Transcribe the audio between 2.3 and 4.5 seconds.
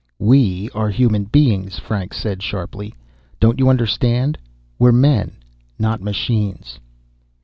sharply. "Don't you understand?